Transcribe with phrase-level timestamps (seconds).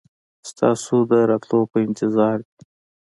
[0.49, 2.61] ستاسو د راتلو په انتظار دي.